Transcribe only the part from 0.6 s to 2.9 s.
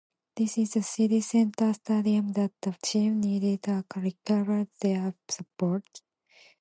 the city center stadium that the